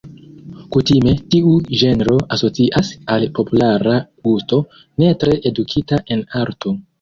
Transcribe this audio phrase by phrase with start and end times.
[0.75, 1.51] Kutime tiu
[1.81, 3.95] ĝenro asocias al populara
[4.31, 4.63] gusto,
[5.05, 6.75] ne tre edukita en arto.